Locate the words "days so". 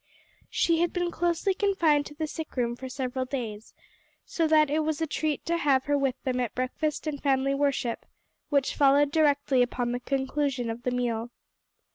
3.25-4.47